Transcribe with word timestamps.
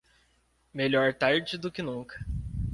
Melhor 0.73 1.13
tarde 1.13 1.59
do 1.59 1.71
que 1.71 1.83
nunca. 1.83 2.25